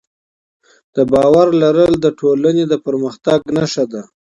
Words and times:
د 0.95 0.97
باور 1.13 1.47
لرل 1.63 1.93
د 1.99 2.05
ټولنې 2.19 2.63
د 2.71 2.73
پرمختګ 2.85 3.39
نښه 3.57 3.85
ده. 3.91 4.01